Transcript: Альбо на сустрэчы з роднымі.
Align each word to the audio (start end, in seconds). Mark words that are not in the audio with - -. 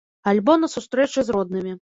Альбо 0.31 0.55
на 0.63 0.71
сустрэчы 0.77 1.27
з 1.31 1.39
роднымі. 1.39 1.79